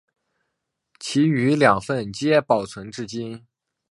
[0.99, 3.45] 其余两份皆保存至今。